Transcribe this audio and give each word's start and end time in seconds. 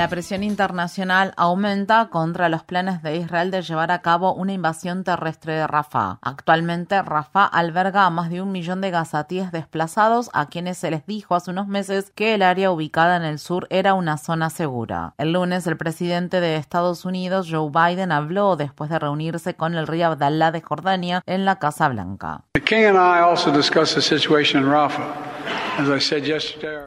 La 0.00 0.08
presión 0.08 0.42
internacional 0.42 1.34
aumenta 1.36 2.08
contra 2.08 2.48
los 2.48 2.64
planes 2.64 3.02
de 3.02 3.16
Israel 3.16 3.50
de 3.50 3.60
llevar 3.60 3.92
a 3.92 4.00
cabo 4.00 4.32
una 4.32 4.54
invasión 4.54 5.04
terrestre 5.04 5.52
de 5.52 5.66
Rafah. 5.66 6.20
Actualmente, 6.22 7.02
Rafah 7.02 7.44
alberga 7.44 8.06
a 8.06 8.10
más 8.10 8.30
de 8.30 8.40
un 8.40 8.50
millón 8.50 8.80
de 8.80 8.90
gazatíes 8.90 9.52
desplazados 9.52 10.30
a 10.32 10.46
quienes 10.46 10.78
se 10.78 10.90
les 10.90 11.04
dijo 11.04 11.34
hace 11.34 11.50
unos 11.50 11.68
meses 11.68 12.12
que 12.14 12.32
el 12.32 12.40
área 12.40 12.70
ubicada 12.70 13.14
en 13.18 13.24
el 13.24 13.38
sur 13.38 13.66
era 13.68 13.92
una 13.92 14.16
zona 14.16 14.48
segura. 14.48 15.12
El 15.18 15.34
lunes, 15.34 15.66
el 15.66 15.76
presidente 15.76 16.40
de 16.40 16.56
Estados 16.56 17.04
Unidos, 17.04 17.48
Joe 17.50 17.70
Biden, 17.70 18.10
habló 18.10 18.56
después 18.56 18.88
de 18.88 18.98
reunirse 18.98 19.52
con 19.52 19.74
el 19.74 19.86
rey 19.86 20.00
Abdallah 20.00 20.50
de 20.50 20.62
Jordania 20.62 21.22
en 21.26 21.44
la 21.44 21.58
Casa 21.58 21.90
Blanca. 21.90 22.44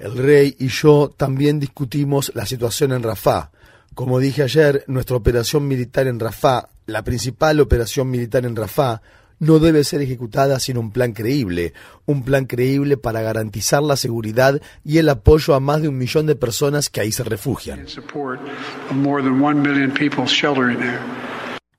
El 0.02 0.18
rey 0.18 0.56
y 0.60 0.68
yo 0.68 1.12
también 1.16 1.60
discutimos 1.60 2.32
la 2.36 2.46
situación 2.46 2.92
en 2.92 3.04
Rafah. 3.04 3.52
Como 3.94 4.20
dije 4.20 4.44
ayer, 4.44 4.84
nuestra 4.88 5.16
operación 5.16 5.68
militar 5.68 6.08
en 6.08 6.20
Rafah, 6.20 6.70
la 6.86 7.04
principal 7.04 7.60
operación 7.60 8.10
militar 8.10 8.46
en 8.46 8.56
Rafah, 8.56 9.02
no 9.40 9.60
debe 9.60 9.84
ser 9.84 10.02
ejecutada 10.02 10.60
sin 10.60 10.78
un 10.78 10.92
plan 10.92 11.12
creíble, 11.12 11.74
un 12.06 12.24
plan 12.24 12.46
creíble 12.46 12.98
para 12.98 13.22
garantizar 13.22 13.84
la 13.84 13.98
seguridad 13.98 14.62
y 14.84 14.98
el 14.98 15.10
apoyo 15.10 15.54
a 15.54 15.60
más 15.60 15.82
de 15.82 15.90
un 15.90 15.98
millón 15.98 16.26
de 16.26 16.36
personas 16.36 16.90
que 16.90 17.02
ahí 17.02 17.12
se 17.12 17.24
refugian. 17.24 17.86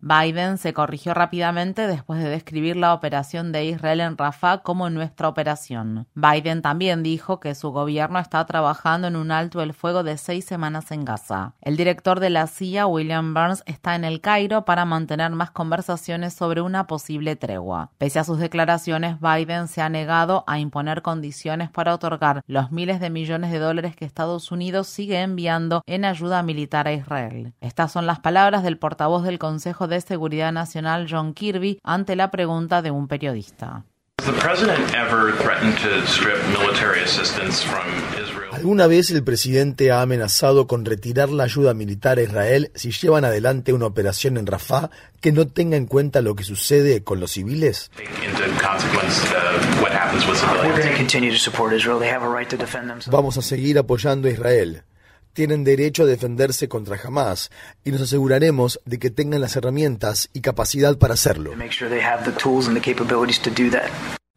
Biden 0.07 0.59
se 0.59 0.75
corrigió 0.75 1.15
rápidamente 1.15 1.87
después 1.87 2.23
de 2.23 2.29
describir 2.29 2.77
la 2.77 2.93
operación 2.93 3.53
de 3.53 3.65
Israel 3.65 4.01
en 4.01 4.19
Rafah 4.19 4.59
como 4.59 4.91
nuestra 4.91 5.29
operación. 5.29 6.07
Biden 6.15 6.61
también 6.61 7.03
dijo 7.03 7.41
que 7.41 7.55
su 7.55 7.71
gobierno 7.71 8.19
está 8.19 8.45
trabajando 8.45 9.09
en 9.09 9.17
un 9.17 9.31
alto 9.31 9.63
el 9.63 9.73
fuego 9.73 10.03
de 10.03 10.19
seis 10.19 10.45
semanas 10.45 10.91
en 10.91 11.07
Gaza. 11.07 11.55
El 11.63 11.79
director 11.79 12.21
de 12.21 12.29
la 12.29 12.49
CIA, 12.49 12.87
William 12.87 13.33
Burns, 13.33 13.63
está 13.65 13.95
en 13.95 14.05
el 14.05 14.21
Cairo 14.21 14.67
para 14.67 14.85
mantener 14.85 15.31
más 15.31 15.53
conversaciones 15.53 16.35
sobre 16.35 16.61
una 16.61 16.87
posible 16.87 17.35
tregua. 17.35 17.91
Pese 17.97 18.19
a 18.19 18.25
sus 18.25 18.39
declaraciones, 18.39 19.17
Biden 19.21 19.69
se 19.69 19.81
ha 19.81 19.89
negado 19.89 20.45
a 20.47 20.59
imponer 20.59 21.01
condiciones 21.01 21.71
para 21.71 21.95
otorgar 21.95 22.43
los 22.47 22.71
miles 22.71 23.01
de 23.01 23.09
millones 23.09 23.51
de 23.51 23.59
dólares 23.59 23.97
que 23.97 24.05
Estados 24.05 24.53
Unidos 24.53 24.87
sigue 24.87 25.23
enviando 25.23 25.83
en 25.87 26.05
ayuda 26.05 26.43
militar 26.43 26.89
a 26.89 26.93
Israel. 26.93 27.55
Estas 27.63 27.91
son 27.91 28.07
las 28.07 28.21
palabras 28.21 28.63
del 28.63 28.77
portavoz 28.77 29.23
del 29.23 29.39
Consejo 29.39 29.89
de 29.89 29.94
de 29.95 30.01
Seguridad 30.03 30.53
Nacional 30.53 31.07
John 31.11 31.33
Kirby 31.33 31.81
ante 31.83 32.17
la 32.17 32.31
pregunta 32.31 32.83
de 32.83 32.91
un 32.91 33.09
periodista. 33.09 33.85
¿Alguna 38.53 38.87
vez 38.87 39.11
el 39.11 39.23
presidente 39.23 39.91
ha 39.91 40.01
amenazado 40.01 40.67
con 40.67 40.85
retirar 40.85 41.29
la 41.29 41.45
ayuda 41.45 41.75
militar 41.75 42.19
a 42.19 42.23
Israel 42.23 42.71
si 42.75 42.91
llevan 42.91 43.25
adelante 43.25 43.73
una 43.73 43.87
operación 43.87 44.37
en 44.37 44.47
Rafah 44.47 44.91
que 45.21 45.33
no 45.33 45.47
tenga 45.47 45.77
en 45.77 45.87
cuenta 45.87 46.23
lo 46.23 46.35
que 46.35 46.45
sucede 46.45 47.05
con 47.05 47.21
los 47.21 47.33
civiles? 47.33 47.91
Vamos 53.11 53.39
a 53.39 53.43
seguir 53.43 53.79
apoyando 53.79 54.29
a 54.29 54.31
Israel 54.31 54.85
tienen 55.35 55.65
derecho 55.65 56.05
a 56.05 56.07
defenderse 56.07 56.69
contra 56.69 56.99
Hamas 57.03 57.51
y 57.85 57.91
nos 57.91 58.01
aseguraremos 58.01 58.81
de 58.87 58.99
que 58.99 59.11
tengan 59.11 59.43
las 59.43 59.57
herramientas 59.57 60.31
y 60.33 60.41
capacidad 60.41 60.97
para 60.97 61.15
hacerlo. 61.15 61.53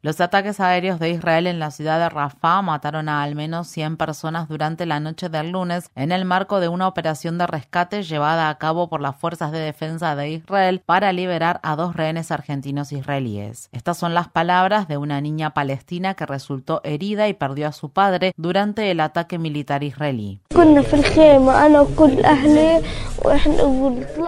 Los 0.08 0.22
ataques 0.22 0.62
aéreos 0.62 1.02
de 1.02 1.10
Israel 1.10 1.48
en 1.48 1.60
la 1.60 1.70
ciudad 1.70 2.00
de 2.00 2.08
Rafah 2.08 2.62
mataron 2.62 3.10
a 3.10 3.24
al 3.24 3.36
menos 3.36 3.68
100 3.68 3.98
personas 3.98 4.48
durante 4.48 4.86
la 4.86 5.02
noche 5.02 5.28
del 5.28 5.50
lunes 5.50 5.92
en 5.98 6.14
el 6.14 6.24
marco 6.24 6.62
de 6.62 6.70
una 6.70 6.88
operación 6.88 7.38
de 7.38 7.46
rescate 7.46 8.04
llevada 8.04 8.48
a 8.48 8.58
cabo 8.58 8.88
por 8.88 9.02
las 9.02 9.18
fuerzas 9.18 9.52
de 9.52 9.60
defensa 9.60 10.16
de 10.16 10.30
Israel 10.30 10.82
para 10.86 11.12
liberar 11.12 11.60
a 11.62 11.76
dos 11.76 11.94
rehenes 11.94 12.32
argentinos 12.32 12.94
israelíes. 12.94 13.68
Estas 13.74 13.98
son 13.98 14.14
las 14.14 14.30
palabras 14.30 14.88
de 14.88 14.96
una 14.96 15.20
niña 15.20 15.54
palestina 15.54 16.14
que 16.14 16.26
resultó 16.26 16.80
herida 16.86 17.28
y 17.28 17.34
perdió 17.34 17.68
a 17.68 17.74
su 17.74 17.90
padre 17.90 18.32
durante 18.38 18.90
el 18.92 19.02
ataque 19.02 19.38
militar 19.38 19.84
israelí. 19.84 20.40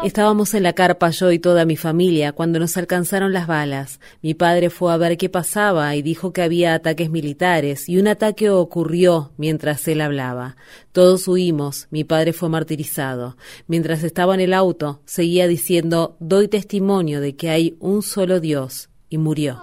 Estábamos 0.03 0.53
en 0.53 0.63
la 0.63 0.73
carpa 0.73 1.09
yo 1.12 1.31
y 1.31 1.39
toda 1.39 1.63
mi 1.63 1.78
familia 1.78 2.34
cuando 2.34 2.59
nos 2.59 2.75
alcanzaron 2.75 3.31
las 3.31 3.47
balas. 3.47 4.01
Mi 4.22 4.34
padre 4.34 4.69
fue 4.69 4.91
a 4.91 4.97
ver 4.97 5.16
qué 5.16 5.29
pasaba 5.29 5.69
y 5.69 6.02
dijo 6.02 6.34
que 6.34 6.41
había 6.41 6.74
ataques 6.74 7.12
militares 7.12 7.88
y 7.88 7.97
un 7.97 8.07
ataque 8.07 8.50
ocurrió 8.50 9.31
mientras 9.38 9.88
él 9.88 10.02
hablaba. 10.02 10.57
Todos 10.91 11.28
huimos, 11.28 11.88
mi 11.91 12.03
padre 12.03 12.34
fue 12.34 12.50
martirizado. 12.50 13.38
Mientras 13.68 14.03
estaba 14.03 14.34
en 14.34 14.41
el 14.41 14.53
auto, 14.53 15.02
seguía 15.06 15.47
diciendo, 15.47 16.18
doy 16.19 16.47
testimonio 16.47 17.22
de 17.22 17.35
que 17.35 17.50
hay 17.50 17.78
un 17.80 18.02
solo 18.02 18.40
Dios 18.40 18.88
y 19.09 19.18
murió. 19.18 19.59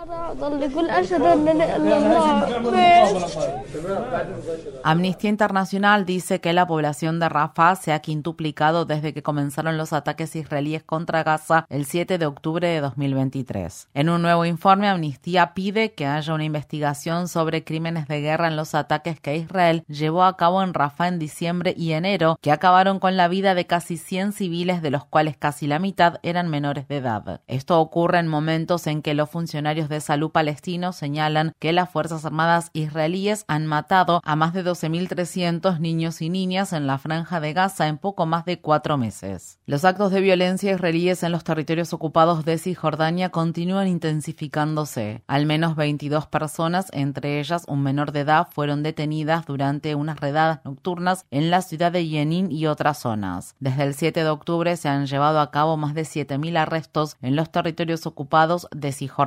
Amnistía 4.83 5.31
Internacional 5.31 6.05
dice 6.05 6.41
que 6.41 6.53
la 6.53 6.67
población 6.67 7.21
de 7.21 7.29
Rafah 7.29 7.77
se 7.77 7.93
ha 7.93 8.01
quintuplicado 8.01 8.85
desde 8.85 9.15
que 9.15 9.23
comenzaron 9.23 9.77
los 9.77 9.93
ataques 9.93 10.35
israelíes 10.35 10.83
contra 10.83 11.23
Gaza 11.23 11.67
el 11.69 11.87
7 11.87 12.19
de 12.19 12.27
octubre 12.27 12.67
de 12.67 12.81
2023. 12.81 13.89
En 13.95 14.09
un 14.09 14.23
nuevo 14.23 14.45
informe, 14.45 14.89
Amnistía 14.89 15.55
pide 15.55 15.93
que 15.93 16.07
haya 16.07 16.35
una 16.35 16.45
investigación 16.45 17.29
sobre 17.29 17.65
crímenes 17.65 18.09
de 18.09 18.21
guerra 18.21 18.49
en 18.49 18.57
los 18.57 18.75
ataques 18.75 19.21
que 19.21 19.37
Israel 19.37 19.85
llevó 19.89 20.25
a 20.25 20.37
cabo 20.37 20.63
en 20.63 20.75
Rafah 20.75 21.09
en 21.09 21.19
diciembre 21.19 21.75
y 21.77 21.93
enero, 21.93 22.39
que 22.43 22.53
acabaron 22.53 22.99
con 22.99 23.17
la 23.17 23.29
vida 23.29 23.55
de 23.55 23.67
casi 23.67 23.97
100 23.97 24.33
civiles, 24.33 24.83
de 24.83 24.91
los 24.91 25.05
cuales 25.05 25.37
casi 25.37 25.67
la 25.67 25.79
mitad 25.79 26.19
eran 26.23 26.49
menores 26.49 26.89
de 26.89 26.97
edad. 26.97 27.41
Esto 27.47 27.81
ocurre 27.81 28.19
en 28.19 28.29
momentos 28.29 28.87
en 28.87 29.03
que 29.03 29.15
los 29.15 29.31
funcionarios 29.37 29.91
de 29.91 30.01
salud 30.01 30.31
palestinos 30.31 30.97
señalan 30.97 31.53
que 31.59 31.75
las 31.75 31.91
Fuerzas 31.91 32.25
Armadas 32.25 32.71
israelíes 32.73 33.45
han 33.49 33.67
matado 33.67 34.23
a 34.25 34.35
más 34.35 34.55
de 34.55 34.65
12.300 34.65 35.79
niños 35.79 36.23
y 36.23 36.31
niñas 36.31 36.73
en 36.73 36.87
la 36.87 36.97
franja 36.97 37.39
de 37.39 37.53
Gaza 37.53 37.87
en 37.87 37.99
poco 37.99 38.25
más 38.25 38.47
de 38.47 38.63
cuatro 38.63 38.97
meses. 38.97 39.59
Los 39.67 39.85
actos 39.85 40.11
de 40.11 40.23
violencia 40.23 40.73
israelíes 40.73 41.23
en 41.23 41.33
los 41.33 41.45
territorios 41.45 41.93
ocupados 41.93 42.47
de 42.47 42.57
Cisjordania 42.57 43.29
continúan 43.29 43.89
intensificándose. 43.89 45.23
Al 45.27 45.45
menos 45.45 45.77
22 45.77 46.29
personas, 46.29 46.87
entre 46.95 47.39
ellas 47.39 47.65
un 47.69 47.83
menor 47.83 48.13
de 48.13 48.21
edad, 48.21 48.49
fueron 48.51 48.83
detenidas 48.83 49.45
durante 49.45 49.95
unas 49.95 50.19
redadas 50.19 50.65
nocturnas 50.65 51.27
en 51.31 51.51
la 51.51 51.61
ciudad 51.61 51.93
de 51.93 52.07
Jenin 52.07 52.51
y 52.51 52.69
otras 52.69 53.01
zonas. 53.01 53.55
Desde 53.61 53.83
el 53.83 53.93
7 53.93 54.25
de 54.25 54.31
octubre 54.31 54.79
se 54.79 54.89
han 54.89 55.05
llevado 55.05 55.41
a 55.41 55.51
cabo 55.51 55.77
más 55.77 55.93
de 55.93 56.05
7.000 56.05 56.57
arrestos 56.57 57.19
en 57.21 57.37
los 57.37 57.53
territorios 57.53 58.07
ocupados 58.07 58.67
de 58.75 58.93
Cisjordania 58.93 59.26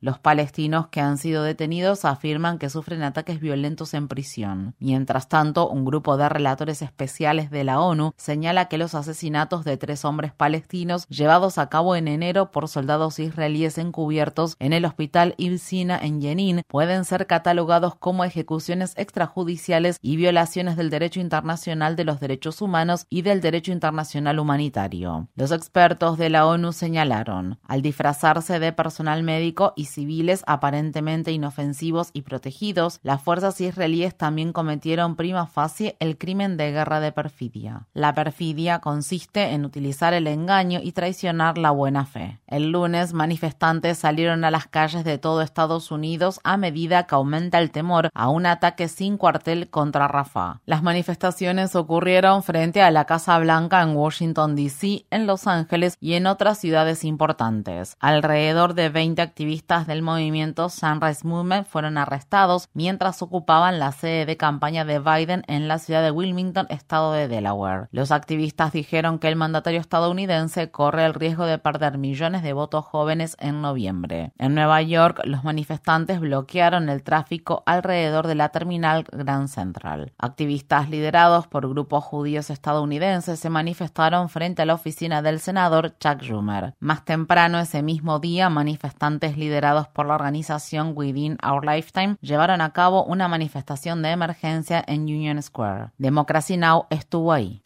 los 0.00 0.18
palestinos 0.18 0.88
que 0.88 1.00
han 1.00 1.16
sido 1.18 1.42
detenidos 1.42 2.04
afirman 2.04 2.58
que 2.58 2.70
sufren 2.70 3.02
ataques 3.02 3.40
violentos 3.40 3.94
en 3.94 4.08
prisión. 4.08 4.74
Mientras 4.78 5.28
tanto, 5.28 5.68
un 5.68 5.84
grupo 5.84 6.16
de 6.16 6.28
relatores 6.28 6.82
especiales 6.82 7.50
de 7.50 7.64
la 7.64 7.80
ONU 7.80 8.12
señala 8.16 8.66
que 8.66 8.78
los 8.78 8.94
asesinatos 8.94 9.64
de 9.64 9.76
tres 9.76 10.04
hombres 10.04 10.32
palestinos 10.32 11.06
llevados 11.08 11.58
a 11.58 11.68
cabo 11.68 11.94
en 11.94 12.08
enero 12.08 12.50
por 12.50 12.68
soldados 12.68 13.18
israelíes 13.18 13.78
encubiertos 13.78 14.56
en 14.58 14.72
el 14.72 14.84
hospital 14.84 15.34
Ibn 15.38 15.58
Sina 15.58 15.98
en 15.98 16.20
Jenin 16.20 16.62
pueden 16.66 17.04
ser 17.04 17.26
catalogados 17.26 17.94
como 17.94 18.24
ejecuciones 18.24 18.94
extrajudiciales 18.96 19.98
y 20.02 20.16
violaciones 20.16 20.76
del 20.76 20.90
derecho 20.90 21.20
internacional 21.20 21.96
de 21.96 22.04
los 22.04 22.20
derechos 22.20 22.60
humanos 22.60 23.06
y 23.08 23.22
del 23.22 23.40
derecho 23.40 23.72
internacional 23.72 24.38
humanitario. 24.38 25.28
Los 25.36 25.52
expertos 25.52 26.18
de 26.18 26.30
la 26.30 26.46
ONU 26.46 26.72
señalaron, 26.72 27.58
al 27.62 27.82
disfrazarse 27.82 28.58
de 28.58 28.72
personal 28.72 29.22
médico 29.28 29.74
y 29.76 29.84
civiles 29.84 30.42
aparentemente 30.46 31.32
inofensivos 31.32 32.08
y 32.14 32.22
protegidos, 32.22 32.98
las 33.02 33.20
fuerzas 33.20 33.60
israelíes 33.60 34.16
también 34.16 34.54
cometieron 34.54 35.16
prima 35.16 35.46
facie 35.46 35.98
el 36.00 36.16
crimen 36.16 36.56
de 36.56 36.72
guerra 36.72 36.98
de 37.00 37.12
perfidia. 37.12 37.86
La 37.92 38.14
perfidia 38.14 38.78
consiste 38.78 39.52
en 39.52 39.66
utilizar 39.66 40.14
el 40.14 40.26
engaño 40.26 40.80
y 40.82 40.92
traicionar 40.92 41.58
la 41.58 41.72
buena 41.72 42.06
fe. 42.06 42.40
El 42.46 42.72
lunes, 42.72 43.12
manifestantes 43.12 43.98
salieron 43.98 44.44
a 44.44 44.50
las 44.50 44.66
calles 44.66 45.04
de 45.04 45.18
todo 45.18 45.42
Estados 45.42 45.90
Unidos 45.90 46.40
a 46.42 46.56
medida 46.56 47.06
que 47.06 47.14
aumenta 47.14 47.58
el 47.58 47.70
temor 47.70 48.08
a 48.14 48.30
un 48.30 48.46
ataque 48.46 48.88
sin 48.88 49.18
cuartel 49.18 49.68
contra 49.68 50.08
Rafah. 50.08 50.60
Las 50.64 50.82
manifestaciones 50.82 51.76
ocurrieron 51.76 52.42
frente 52.42 52.80
a 52.80 52.90
la 52.90 53.04
Casa 53.04 53.38
Blanca 53.38 53.82
en 53.82 53.94
Washington, 53.94 54.56
D.C., 54.56 55.04
en 55.10 55.26
Los 55.26 55.46
Ángeles 55.46 55.98
y 56.00 56.14
en 56.14 56.26
otras 56.26 56.58
ciudades 56.58 57.04
importantes. 57.04 57.96
Alrededor 58.00 58.72
de 58.72 58.88
20 58.88 59.17
activistas 59.22 59.86
del 59.86 60.02
movimiento 60.02 60.68
Sunrise 60.68 61.26
Movement 61.26 61.66
fueron 61.66 61.98
arrestados 61.98 62.68
mientras 62.74 63.20
ocupaban 63.22 63.78
la 63.78 63.92
sede 63.92 64.26
de 64.26 64.36
campaña 64.36 64.84
de 64.84 64.98
Biden 64.98 65.42
en 65.48 65.66
la 65.66 65.78
ciudad 65.78 66.02
de 66.02 66.10
Wilmington, 66.10 66.66
estado 66.68 67.12
de 67.12 67.28
Delaware. 67.28 67.88
Los 67.90 68.12
activistas 68.12 68.72
dijeron 68.72 69.18
que 69.18 69.28
el 69.28 69.36
mandatario 69.36 69.80
estadounidense 69.80 70.70
corre 70.70 71.04
el 71.04 71.14
riesgo 71.14 71.46
de 71.46 71.58
perder 71.58 71.98
millones 71.98 72.42
de 72.42 72.52
votos 72.52 72.84
jóvenes 72.84 73.36
en 73.40 73.62
noviembre. 73.62 74.32
En 74.38 74.54
Nueva 74.54 74.82
York, 74.82 75.20
los 75.24 75.44
manifestantes 75.44 76.20
bloquearon 76.20 76.88
el 76.88 77.02
tráfico 77.02 77.62
alrededor 77.66 78.26
de 78.26 78.34
la 78.34 78.50
terminal 78.50 79.04
Grand 79.10 79.48
Central. 79.48 80.12
Activistas 80.18 80.90
liderados 80.90 81.46
por 81.46 81.68
grupos 81.68 82.04
judíos 82.04 82.50
estadounidenses 82.50 83.40
se 83.40 83.50
manifestaron 83.50 84.28
frente 84.28 84.62
a 84.62 84.66
la 84.66 84.74
oficina 84.74 85.22
del 85.22 85.40
senador 85.40 85.96
Chuck 85.98 86.22
Schumer. 86.22 86.74
Más 86.78 87.04
temprano 87.04 87.58
ese 87.58 87.82
mismo 87.82 88.18
día, 88.20 88.48
manifestantes 88.48 89.07
liderados 89.36 89.88
por 89.88 90.06
la 90.06 90.14
organización 90.14 90.92
Within 90.94 91.38
Our 91.42 91.64
Lifetime 91.64 92.16
llevaron 92.20 92.60
a 92.60 92.72
cabo 92.72 93.04
una 93.04 93.28
manifestación 93.28 94.02
de 94.02 94.10
emergencia 94.10 94.84
en 94.86 95.02
Union 95.02 95.42
Square. 95.42 95.90
Democracy 95.98 96.56
Now! 96.56 96.86
estuvo 96.90 97.32
ahí. 97.32 97.60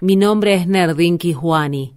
Mi 0.00 0.16
nombre 0.16 0.54
es 0.54 0.66
Nerdin 0.66 1.18
Kiswani. 1.18 1.95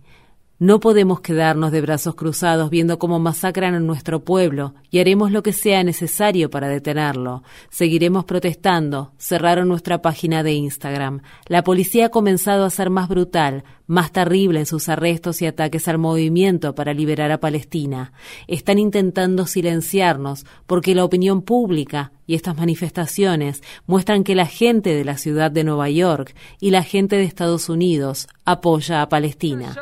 No 0.61 0.81
podemos 0.81 1.21
quedarnos 1.21 1.71
de 1.71 1.79
brazos 1.79 2.15
cruzados 2.15 2.69
viendo 2.69 2.99
cómo 2.99 3.17
masacran 3.17 3.75
a 3.75 3.79
nuestro 3.79 4.25
pueblo 4.25 4.73
y 4.91 4.99
haremos 4.99 5.31
lo 5.31 5.41
que 5.41 5.53
sea 5.53 5.85
necesario 5.85 6.49
para 6.49 6.67
detenerlo. 6.67 7.43
Seguiremos 7.69 8.25
protestando. 8.25 9.13
Cerraron 9.17 9.69
nuestra 9.69 10.01
página 10.01 10.43
de 10.43 10.51
Instagram. 10.51 11.21
La 11.47 11.63
policía 11.63 12.07
ha 12.07 12.09
comenzado 12.09 12.65
a 12.65 12.69
ser 12.71 12.89
más 12.89 13.07
brutal, 13.07 13.63
más 13.87 14.11
terrible 14.11 14.59
en 14.59 14.65
sus 14.65 14.89
arrestos 14.89 15.41
y 15.41 15.45
ataques 15.45 15.87
al 15.87 15.97
movimiento 15.97 16.75
para 16.75 16.93
liberar 16.93 17.31
a 17.31 17.39
Palestina. 17.39 18.11
Están 18.47 18.79
intentando 18.79 19.47
silenciarnos 19.47 20.45
porque 20.67 20.93
la 20.93 21.05
opinión 21.05 21.41
pública 21.41 22.11
y 22.27 22.35
estas 22.35 22.57
manifestaciones 22.57 23.63
muestran 23.87 24.25
que 24.25 24.35
la 24.35 24.45
gente 24.45 24.93
de 24.93 25.05
la 25.05 25.17
ciudad 25.17 25.51
de 25.51 25.63
Nueva 25.63 25.89
York 25.89 26.35
y 26.59 26.71
la 26.71 26.83
gente 26.83 27.15
de 27.15 27.23
Estados 27.23 27.69
Unidos 27.69 28.27
apoya 28.43 29.01
a 29.01 29.07
Palestina. 29.07 29.73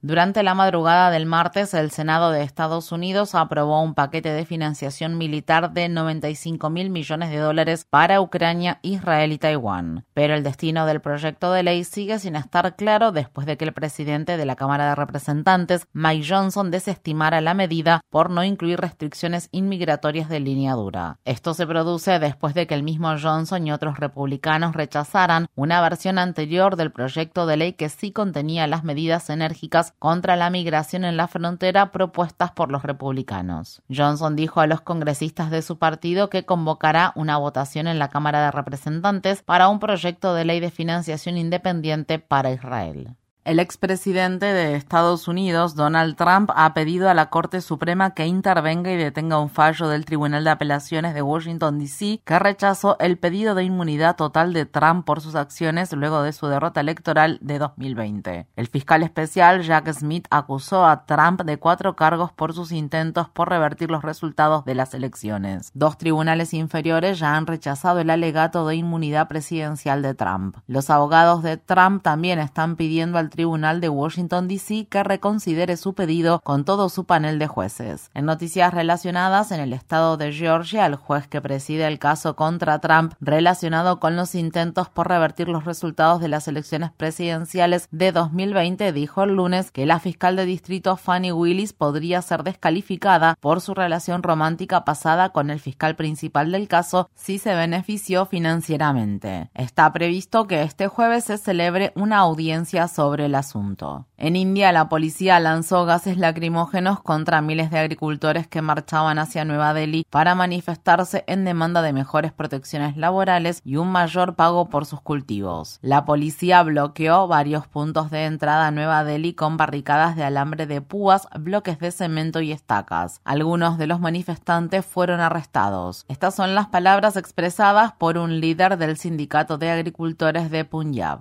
Durante 0.00 0.42
la 0.42 0.54
madrugada 0.54 1.10
del 1.10 1.26
martes, 1.26 1.74
el 1.74 1.90
Senado 1.90 2.30
de 2.30 2.42
Estados 2.42 2.90
Unidos 2.92 3.34
aprobó 3.34 3.82
un 3.82 3.94
paquete 3.94 4.32
de 4.32 4.44
financiación 4.44 5.18
militar 5.18 5.72
de 5.72 5.88
95 5.88 6.70
mil 6.70 6.90
millones 6.90 7.30
de 7.30 7.38
dólares 7.38 7.86
para 7.88 8.20
Ucrania, 8.20 8.78
Israel 8.82 9.32
y 9.32 9.38
Taiwán. 9.38 10.04
Pero 10.14 10.34
el 10.34 10.42
destino 10.42 10.86
del 10.86 11.00
proyecto 11.00 11.52
de 11.52 11.62
ley 11.62 11.84
sigue 11.84 12.18
sin 12.18 12.36
estar 12.36 12.74
claro 12.76 13.12
después 13.12 13.46
de 13.46 13.56
que 13.56 13.64
el 13.64 13.72
presidente 13.72 14.36
de 14.36 14.46
la 14.46 14.56
Cámara 14.56 14.88
de 14.88 14.94
Representantes, 14.94 15.86
Mike 15.92 16.26
Johnson, 16.28 16.70
desestimara 16.70 17.40
la 17.40 17.54
medida 17.54 18.00
por 18.10 18.30
no 18.30 18.42
incluir 18.42 18.80
restricciones 18.80 19.48
inmigratorias 19.52 20.28
de 20.28 20.40
línea 20.40 20.72
dura. 20.72 21.18
Esto 21.24 21.54
se 21.54 21.66
produce 21.66 22.18
después 22.18 22.54
de 22.54 22.66
que 22.66 22.74
el 22.74 22.82
mismo 22.82 23.14
Johnson 23.16 23.66
y 23.66 23.72
otros 23.72 23.98
republicanos 23.98 24.74
rechazaran 24.74 25.35
una 25.54 25.80
versión 25.80 26.18
anterior 26.18 26.76
del 26.76 26.92
proyecto 26.92 27.46
de 27.46 27.56
ley 27.56 27.72
que 27.74 27.88
sí 27.88 28.12
contenía 28.12 28.66
las 28.66 28.84
medidas 28.84 29.28
enérgicas 29.30 29.94
contra 29.98 30.36
la 30.36 30.50
migración 30.50 31.04
en 31.04 31.16
la 31.16 31.28
frontera 31.28 31.92
propuestas 31.92 32.52
por 32.52 32.70
los 32.70 32.82
republicanos. 32.82 33.82
Johnson 33.94 34.36
dijo 34.36 34.60
a 34.60 34.66
los 34.66 34.80
congresistas 34.80 35.50
de 35.50 35.62
su 35.62 35.78
partido 35.78 36.30
que 36.30 36.44
convocará 36.44 37.12
una 37.14 37.36
votación 37.36 37.86
en 37.86 37.98
la 37.98 38.08
Cámara 38.08 38.44
de 38.44 38.50
Representantes 38.50 39.42
para 39.42 39.68
un 39.68 39.78
proyecto 39.78 40.34
de 40.34 40.44
ley 40.44 40.60
de 40.60 40.70
financiación 40.70 41.36
independiente 41.36 42.18
para 42.18 42.52
Israel. 42.52 43.16
El 43.46 43.60
expresidente 43.60 44.46
de 44.46 44.74
Estados 44.74 45.28
Unidos, 45.28 45.76
Donald 45.76 46.16
Trump, 46.16 46.50
ha 46.56 46.74
pedido 46.74 47.08
a 47.08 47.14
la 47.14 47.30
Corte 47.30 47.60
Suprema 47.60 48.10
que 48.10 48.26
intervenga 48.26 48.90
y 48.90 48.96
detenga 48.96 49.38
un 49.38 49.50
fallo 49.50 49.86
del 49.86 50.04
Tribunal 50.04 50.42
de 50.42 50.50
Apelaciones 50.50 51.14
de 51.14 51.22
Washington, 51.22 51.78
D.C., 51.78 52.22
que 52.24 52.38
rechazó 52.40 52.96
el 52.98 53.18
pedido 53.18 53.54
de 53.54 53.62
inmunidad 53.62 54.16
total 54.16 54.52
de 54.52 54.66
Trump 54.66 55.06
por 55.06 55.20
sus 55.20 55.36
acciones 55.36 55.92
luego 55.92 56.22
de 56.22 56.32
su 56.32 56.48
derrota 56.48 56.80
electoral 56.80 57.38
de 57.40 57.60
2020. 57.60 58.48
El 58.56 58.66
fiscal 58.66 59.04
especial 59.04 59.62
Jack 59.62 59.92
Smith 59.92 60.26
acusó 60.30 60.84
a 60.84 61.06
Trump 61.06 61.42
de 61.42 61.58
cuatro 61.58 61.94
cargos 61.94 62.32
por 62.32 62.52
sus 62.52 62.72
intentos 62.72 63.28
por 63.28 63.48
revertir 63.48 63.92
los 63.92 64.02
resultados 64.02 64.64
de 64.64 64.74
las 64.74 64.92
elecciones. 64.92 65.70
Dos 65.72 65.98
tribunales 65.98 66.52
inferiores 66.52 67.20
ya 67.20 67.36
han 67.36 67.46
rechazado 67.46 68.00
el 68.00 68.10
alegato 68.10 68.66
de 68.66 68.74
inmunidad 68.74 69.28
presidencial 69.28 70.02
de 70.02 70.14
Trump. 70.14 70.56
Los 70.66 70.90
abogados 70.90 71.44
de 71.44 71.58
Trump 71.58 72.02
también 72.02 72.40
están 72.40 72.74
pidiendo 72.74 73.18
al 73.18 73.35
Tribunal 73.36 73.82
de 73.82 73.90
Washington, 73.90 74.48
D.C. 74.48 74.86
que 74.88 75.04
reconsidere 75.04 75.76
su 75.76 75.92
pedido 75.92 76.40
con 76.42 76.64
todo 76.64 76.88
su 76.88 77.04
panel 77.04 77.38
de 77.38 77.46
jueces. 77.46 78.10
En 78.14 78.24
noticias 78.24 78.72
relacionadas, 78.72 79.52
en 79.52 79.60
el 79.60 79.74
estado 79.74 80.16
de 80.16 80.32
Georgia, 80.32 80.86
el 80.86 80.96
juez 80.96 81.28
que 81.28 81.42
preside 81.42 81.86
el 81.86 81.98
caso 81.98 82.34
contra 82.34 82.78
Trump 82.78 83.12
relacionado 83.20 84.00
con 84.00 84.16
los 84.16 84.34
intentos 84.34 84.88
por 84.88 85.08
revertir 85.08 85.48
los 85.48 85.66
resultados 85.66 86.20
de 86.22 86.28
las 86.28 86.48
elecciones 86.48 86.92
presidenciales 86.96 87.88
de 87.90 88.10
2020 88.10 88.92
dijo 88.92 89.22
el 89.22 89.34
lunes 89.34 89.70
que 89.70 89.84
la 89.84 90.00
fiscal 90.00 90.36
de 90.36 90.46
distrito 90.46 90.96
Fanny 90.96 91.32
Willis 91.32 91.74
podría 91.74 92.22
ser 92.22 92.42
descalificada 92.42 93.36
por 93.40 93.60
su 93.60 93.74
relación 93.74 94.22
romántica 94.22 94.86
pasada 94.86 95.28
con 95.28 95.50
el 95.50 95.60
fiscal 95.60 95.94
principal 95.94 96.52
del 96.52 96.68
caso 96.68 97.10
si 97.14 97.38
se 97.38 97.54
benefició 97.54 98.24
financieramente. 98.24 99.50
Está 99.54 99.92
previsto 99.92 100.46
que 100.46 100.62
este 100.62 100.88
jueves 100.88 101.24
se 101.24 101.36
celebre 101.36 101.92
una 101.94 102.18
audiencia 102.18 102.88
sobre 102.88 103.25
el 103.26 103.34
asunto. 103.34 104.06
En 104.16 104.34
India, 104.34 104.72
la 104.72 104.88
policía 104.88 105.38
lanzó 105.38 105.84
gases 105.84 106.16
lacrimógenos 106.16 107.00
contra 107.00 107.42
miles 107.42 107.70
de 107.70 107.78
agricultores 107.78 108.46
que 108.46 108.62
marchaban 108.62 109.18
hacia 109.18 109.44
Nueva 109.44 109.74
Delhi 109.74 110.06
para 110.08 110.34
manifestarse 110.34 111.24
en 111.26 111.44
demanda 111.44 111.82
de 111.82 111.92
mejores 111.92 112.32
protecciones 112.32 112.96
laborales 112.96 113.60
y 113.64 113.76
un 113.76 113.88
mayor 113.88 114.34
pago 114.34 114.70
por 114.70 114.86
sus 114.86 115.00
cultivos. 115.00 115.78
La 115.82 116.04
policía 116.04 116.62
bloqueó 116.62 117.28
varios 117.28 117.66
puntos 117.66 118.10
de 118.10 118.24
entrada 118.24 118.66
a 118.66 118.70
Nueva 118.70 119.04
Delhi 119.04 119.34
con 119.34 119.56
barricadas 119.56 120.16
de 120.16 120.24
alambre 120.24 120.66
de 120.66 120.80
púas, 120.80 121.28
bloques 121.38 121.78
de 121.78 121.90
cemento 121.90 122.40
y 122.40 122.52
estacas. 122.52 123.20
Algunos 123.24 123.78
de 123.78 123.86
los 123.86 124.00
manifestantes 124.00 124.86
fueron 124.86 125.20
arrestados. 125.20 126.04
Estas 126.08 126.34
son 126.34 126.54
las 126.54 126.68
palabras 126.68 127.16
expresadas 127.16 127.92
por 127.92 128.16
un 128.18 128.40
líder 128.40 128.78
del 128.78 128.96
sindicato 128.96 129.58
de 129.58 129.70
agricultores 129.70 130.50
de 130.50 130.64
Punjab. 130.64 131.20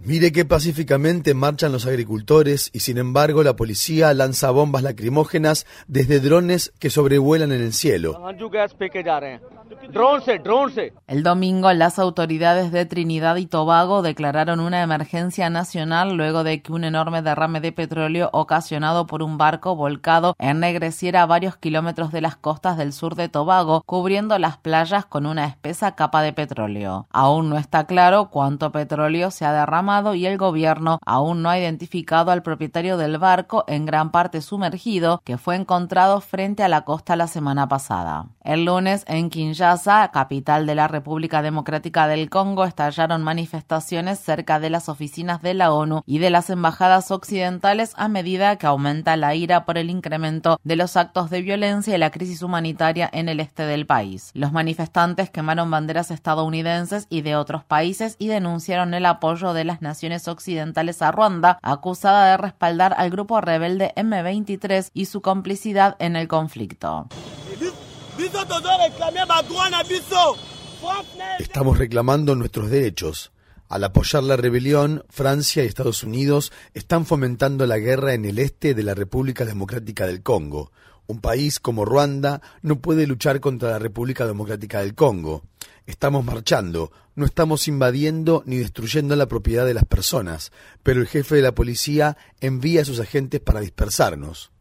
Mire 0.00 0.32
que 0.32 0.44
pacíficamente 0.44 1.34
marchan 1.34 1.72
los 1.72 1.86
agricultores 1.86 2.70
y 2.72 2.80
sin 2.80 2.98
embargo 2.98 3.42
la 3.42 3.56
policía 3.56 4.14
lanza 4.14 4.50
bombas 4.50 4.82
lacrimógenas 4.82 5.66
desde 5.86 6.20
drones 6.20 6.72
que 6.78 6.90
sobrevuelan 6.90 7.52
en 7.52 7.60
el 7.60 7.72
cielo. 7.72 8.18
El 11.06 11.22
domingo 11.22 11.72
las 11.72 11.98
autoridades 11.98 12.72
de 12.72 12.86
Trinidad 12.86 13.36
y 13.36 13.46
Tobago 13.46 14.02
declararon 14.02 14.60
una 14.60 14.82
emergencia 14.82 15.50
nacional 15.50 16.14
luego 16.16 16.42
de 16.42 16.62
que 16.62 16.72
un 16.72 16.84
enorme 16.84 17.22
derrame 17.22 17.60
de 17.60 17.72
petróleo 17.72 18.30
ocasionado 18.32 19.06
por 19.06 19.22
un 19.22 19.38
barco 19.38 19.76
volcado 19.76 20.34
ennegreciera 20.38 21.26
varios 21.26 21.56
kilómetros 21.56 22.12
de 22.12 22.20
las 22.20 22.36
costas 22.36 22.76
del 22.76 22.92
sur 22.92 23.14
de 23.14 23.28
Tobago, 23.28 23.82
cubriendo 23.84 24.38
las 24.38 24.56
playas 24.56 25.04
con 25.06 25.26
una 25.26 25.46
espesa 25.46 25.94
capa 25.94 26.22
de 26.22 26.32
petróleo. 26.32 27.06
Aún 27.10 27.50
no 27.50 27.58
está 27.58 27.86
claro 27.86 28.30
cuánto 28.30 28.72
petróleo 28.72 29.17
se 29.30 29.44
ha 29.44 29.52
derramado 29.52 30.14
y 30.14 30.26
el 30.26 30.38
gobierno 30.38 30.98
aún 31.04 31.42
no 31.42 31.50
ha 31.50 31.58
identificado 31.58 32.30
al 32.30 32.42
propietario 32.42 32.96
del 32.96 33.18
barco 33.18 33.64
en 33.66 33.84
gran 33.84 34.10
parte 34.10 34.40
sumergido 34.40 35.20
que 35.24 35.38
fue 35.38 35.56
encontrado 35.56 36.20
frente 36.20 36.62
a 36.62 36.68
la 36.68 36.82
costa 36.82 37.16
la 37.16 37.26
semana 37.26 37.68
pasada. 37.68 38.26
El 38.42 38.64
lunes 38.64 39.04
en 39.08 39.28
Kinshasa, 39.28 40.10
capital 40.12 40.66
de 40.66 40.74
la 40.74 40.88
República 40.88 41.42
Democrática 41.42 42.06
del 42.06 42.30
Congo, 42.30 42.64
estallaron 42.64 43.22
manifestaciones 43.22 44.18
cerca 44.20 44.60
de 44.60 44.70
las 44.70 44.88
oficinas 44.88 45.42
de 45.42 45.54
la 45.54 45.72
ONU 45.72 46.02
y 46.06 46.18
de 46.18 46.30
las 46.30 46.48
embajadas 46.48 47.10
occidentales 47.10 47.92
a 47.96 48.08
medida 48.08 48.56
que 48.56 48.66
aumenta 48.66 49.16
la 49.16 49.34
ira 49.34 49.64
por 49.64 49.76
el 49.76 49.90
incremento 49.90 50.58
de 50.64 50.76
los 50.76 50.96
actos 50.96 51.28
de 51.30 51.42
violencia 51.42 51.94
y 51.94 51.98
la 51.98 52.10
crisis 52.10 52.42
humanitaria 52.42 53.10
en 53.12 53.28
el 53.28 53.40
este 53.40 53.64
del 53.64 53.86
país. 53.86 54.30
Los 54.34 54.52
manifestantes 54.52 55.30
quemaron 55.30 55.70
banderas 55.70 56.10
estadounidenses 56.10 57.06
y 57.10 57.22
de 57.22 57.36
otros 57.36 57.64
países 57.64 58.16
y 58.18 58.28
denunciaron 58.28 58.94
el 58.94 58.97
apoyo 59.06 59.52
de 59.52 59.64
las 59.64 59.82
naciones 59.82 60.28
occidentales 60.28 61.02
a 61.02 61.10
Ruanda, 61.10 61.58
acusada 61.62 62.30
de 62.30 62.36
respaldar 62.36 62.94
al 62.96 63.10
grupo 63.10 63.40
rebelde 63.40 63.92
M23 63.96 64.90
y 64.94 65.06
su 65.06 65.20
complicidad 65.20 65.96
en 65.98 66.16
el 66.16 66.28
conflicto. 66.28 67.08
Estamos 71.38 71.78
reclamando 71.78 72.34
nuestros 72.34 72.70
derechos. 72.70 73.32
Al 73.68 73.84
apoyar 73.84 74.22
la 74.22 74.36
rebelión, 74.36 75.04
Francia 75.10 75.62
y 75.62 75.66
Estados 75.66 76.02
Unidos 76.02 76.52
están 76.72 77.04
fomentando 77.04 77.66
la 77.66 77.78
guerra 77.78 78.14
en 78.14 78.24
el 78.24 78.38
este 78.38 78.72
de 78.72 78.82
la 78.82 78.94
República 78.94 79.44
Democrática 79.44 80.06
del 80.06 80.22
Congo. 80.22 80.72
Un 81.06 81.20
país 81.20 81.60
como 81.60 81.84
Ruanda 81.84 82.40
no 82.62 82.80
puede 82.80 83.06
luchar 83.06 83.40
contra 83.40 83.70
la 83.70 83.78
República 83.78 84.26
Democrática 84.26 84.80
del 84.80 84.94
Congo. 84.94 85.42
Estamos 85.88 86.22
marchando, 86.22 86.92
no 87.14 87.24
estamos 87.24 87.66
invadiendo 87.66 88.42
ni 88.44 88.58
destruyendo 88.58 89.16
la 89.16 89.24
propiedad 89.24 89.64
de 89.64 89.72
las 89.72 89.86
personas, 89.86 90.52
pero 90.82 91.00
el 91.00 91.06
jefe 91.06 91.36
de 91.36 91.40
la 91.40 91.54
policía 91.54 92.18
envía 92.42 92.82
a 92.82 92.84
sus 92.84 93.00
agentes 93.00 93.40
para 93.40 93.60
dispersarnos. 93.60 94.52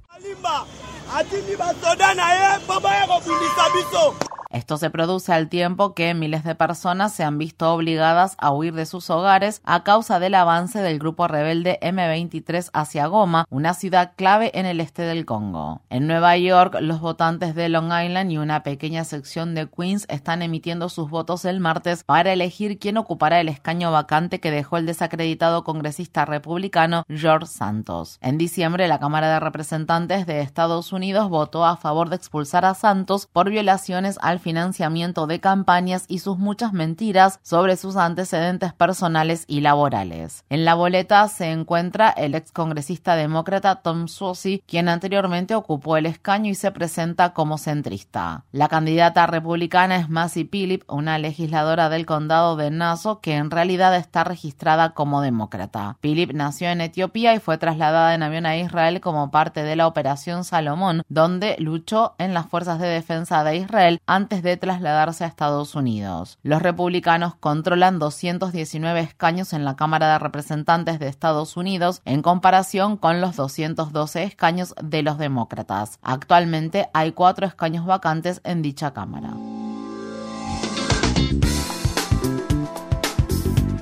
Esto 4.58 4.78
se 4.78 4.90
produce 4.90 5.32
al 5.32 5.50
tiempo 5.50 5.94
que 5.94 6.16
miles 6.16 6.44
de 6.44 6.56
personas 6.56 7.14
se 7.14 7.24
han 7.24 7.38
visto 7.38 7.72
obligadas 7.72 8.36
a 8.40 8.52
huir 8.52 8.74
de 8.74 8.88
sus 8.88 9.12
hogares 9.12 9.62
a 9.64 9.84
causa 9.84 10.20
del 10.20 10.34
avance 10.34 10.80
del 10.80 10.98
grupo 10.98 11.28
rebelde 11.28 11.78
M23 11.84 12.72
hacia 12.74 13.06
Goma, 13.06 13.46
una 13.52 13.76
ciudad 13.76 14.14
clave 14.16 14.50
en 14.56 14.66
el 14.66 14.80
este 14.80 15.04
del 15.04 15.26
Congo. 15.26 15.82
En 15.92 16.08
Nueva 16.08 16.36
York, 16.38 16.76
los 16.82 17.02
votantes 17.02 17.54
de 17.54 17.70
Long 17.70 17.92
Island 18.04 18.32
y 18.32 18.40
una 18.40 18.64
pequeña 18.64 19.04
sección 19.04 19.54
de 19.54 19.70
Queens 19.70 20.08
están 20.10 20.42
emitiendo 20.42 20.90
sus 20.90 21.08
votos 21.12 21.46
el 21.46 21.60
martes 21.60 22.04
para 22.04 22.34
elegir 22.34 22.80
quién 22.80 22.98
ocupará 22.98 23.40
el 23.40 23.50
escaño 23.50 23.92
vacante 23.92 24.40
que 24.40 24.50
dejó 24.50 24.78
el 24.78 24.88
desacreditado 24.88 25.64
congresista 25.64 26.26
republicano 26.26 27.04
George 27.08 27.46
Santos. 27.46 28.18
En 28.22 28.40
diciembre, 28.40 28.88
la 28.88 29.00
Cámara 29.00 29.32
de 29.32 29.40
Representantes 29.40 30.26
de 30.26 30.42
Estados 30.42 30.94
Unidos 30.94 31.30
votó 31.30 31.64
a 31.64 31.78
favor 31.78 32.10
de 32.10 32.16
expulsar 32.16 32.66
a 32.66 32.74
Santos 32.74 33.28
por 33.32 33.52
violaciones 33.52 34.18
al 34.24 34.40
financiamiento 34.48 35.27
de 35.27 35.42
campañas 35.42 36.06
y 36.08 36.20
sus 36.20 36.38
muchas 36.38 36.72
mentiras 36.72 37.38
sobre 37.44 37.75
sus 37.75 37.98
antecedentes 37.98 38.72
personales 38.72 39.44
y 39.46 39.60
laborales. 39.60 40.46
En 40.48 40.63
la 40.63 40.74
boleta 40.74 41.27
se 41.27 41.51
encuentra 41.51 42.10
el 42.12 42.34
excongresista 42.34 43.18
demócrata 43.18 43.82
Tom 43.82 44.08
Suozzi, 44.08 44.63
quien 44.66 44.88
anteriormente 44.88 45.54
ocupó 45.54 45.98
el 45.98 46.06
escaño 46.06 46.50
y 46.50 46.56
se 46.56 46.72
presenta 46.72 47.34
como 47.34 47.58
centrista. 47.58 48.46
La 48.54 48.70
candidata 48.70 49.27
republicana 49.27 49.98
es 49.98 50.08
Massey 50.08 50.46
Philip, 50.46 50.84
una 50.88 51.18
legisladora 51.18 51.89
del 51.89 52.06
condado 52.06 52.56
de 52.56 52.72
Nassau 52.72 53.20
que 53.20 53.36
en 53.36 53.51
realidad 53.51 53.98
está 53.98 54.24
registrada 54.24 54.94
como 54.94 55.20
demócrata. 55.20 55.98
Philip 56.00 56.32
nació 56.32 56.70
en 56.70 56.80
Etiopía 56.80 57.36
y 57.36 57.39
fue 57.39 57.58
trasladada 57.58 58.16
en 58.16 58.24
avión 58.24 58.46
a 58.46 58.56
Israel 58.56 59.01
como 59.01 59.30
parte 59.30 59.63
de 59.63 59.75
la 59.75 59.88
Operación 59.88 60.46
Salomón, 60.46 61.04
donde 61.10 61.58
luchó 61.60 62.16
en 62.18 62.34
las 62.34 62.46
fuerzas 62.46 62.80
de 62.80 62.88
defensa 62.88 63.44
de 63.44 63.58
Israel 63.58 64.00
antes 64.28 64.44
de 64.44 64.58
trasladarse 64.58 65.24
a 65.24 65.28
Estados 65.28 65.74
Unidos. 65.74 66.38
Los 66.44 66.62
republicanos 66.62 67.36
controlan 67.36 67.98
219 67.98 69.00
escaños 69.00 69.54
en 69.54 69.64
la 69.64 69.78
Cámara 69.78 70.12
de 70.12 70.20
Representantes 70.20 71.00
de 71.00 71.08
Estados 71.08 71.56
Unidos 71.56 72.02
en 72.04 72.22
comparación 72.22 72.98
con 72.98 73.22
los 73.22 73.38
212 73.38 74.26
escaños 74.26 74.76
de 74.84 75.02
los 75.02 75.18
demócratas. 75.18 76.00
Actualmente 76.02 76.90
hay 76.94 77.14
cuatro 77.14 77.48
escaños 77.48 77.86
vacantes 77.86 78.42
en 78.44 78.62
dicha 78.62 78.92
Cámara. 78.92 79.30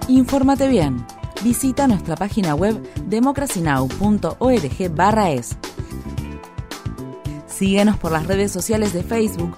Infórmate 0.08 0.68
bien. 0.68 1.04
Visita 1.44 1.88
nuestra 1.88 2.16
página 2.16 2.54
web 2.54 2.80
democracynow.org/es. 3.08 5.58
Síguenos 7.48 7.98
por 7.98 8.12
las 8.12 8.28
redes 8.28 8.52
sociales 8.52 8.94
de 8.94 9.02
Facebook, 9.02 9.58